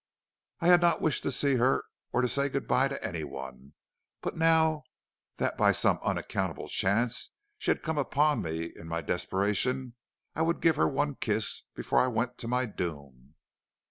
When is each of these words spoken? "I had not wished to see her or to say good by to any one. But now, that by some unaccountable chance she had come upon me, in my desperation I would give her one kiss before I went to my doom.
"I 0.61 0.67
had 0.69 0.81
not 0.81 0.99
wished 0.99 1.21
to 1.21 1.31
see 1.31 1.57
her 1.57 1.85
or 2.11 2.23
to 2.23 2.27
say 2.27 2.49
good 2.49 2.67
by 2.67 2.87
to 2.87 3.03
any 3.05 3.23
one. 3.23 3.73
But 4.21 4.35
now, 4.35 4.81
that 5.37 5.59
by 5.59 5.71
some 5.71 5.99
unaccountable 6.01 6.69
chance 6.69 7.29
she 7.59 7.69
had 7.69 7.83
come 7.83 7.99
upon 7.99 8.41
me, 8.41 8.71
in 8.75 8.87
my 8.87 9.01
desperation 9.01 9.93
I 10.35 10.41
would 10.41 10.59
give 10.59 10.77
her 10.77 10.87
one 10.87 11.13
kiss 11.21 11.65
before 11.75 11.99
I 11.99 12.07
went 12.07 12.39
to 12.39 12.47
my 12.47 12.65
doom. 12.65 13.35